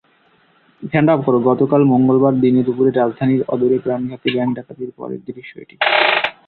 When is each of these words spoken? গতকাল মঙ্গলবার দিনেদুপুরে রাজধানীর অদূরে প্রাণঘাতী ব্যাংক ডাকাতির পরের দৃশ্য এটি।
গতকাল 1.47 1.81
মঙ্গলবার 1.83 2.33
দিনেদুপুরে 2.39 2.91
রাজধানীর 2.91 3.41
অদূরে 3.47 3.77
প্রাণঘাতী 3.79 4.29
ব্যাংক 4.35 4.51
ডাকাতির 4.55 4.91
পরের 4.97 5.19
দৃশ্য 5.27 5.53
এটি। 5.59 5.75